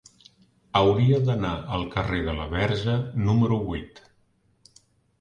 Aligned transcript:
Hauria 0.79 1.19
d'anar 1.27 1.51
al 1.77 1.87
carrer 1.97 2.23
de 2.31 2.35
la 2.41 2.49
Verge 2.57 2.99
número 3.31 3.63
vuit. 3.71 4.07